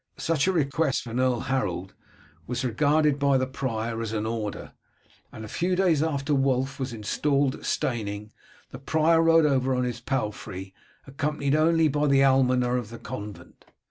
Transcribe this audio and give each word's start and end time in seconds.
Such 0.17 0.47
a 0.47 0.51
request 0.51 1.03
from 1.03 1.19
Earl 1.19 1.41
Harold 1.41 1.93
was 2.47 2.65
regarded 2.65 3.19
by 3.19 3.37
the 3.37 3.45
prior 3.45 4.01
as 4.01 4.13
an 4.13 4.25
order, 4.25 4.73
and 5.31 5.45
a 5.45 5.47
few 5.47 5.75
days 5.75 6.01
after 6.01 6.33
Wulf 6.33 6.79
was 6.79 6.91
installed 6.91 7.53
at 7.53 7.65
Steyning 7.65 8.31
the 8.71 8.79
prior 8.79 9.21
rode 9.21 9.45
over 9.45 9.75
on 9.75 9.83
his 9.83 9.99
palfrey, 10.01 10.73
accompanied 11.05 11.53
only 11.53 11.87
by 11.87 12.07
the 12.07 12.23
almoner 12.25 12.77
of 12.77 12.89
the 12.89 12.97
convent. 12.97 13.63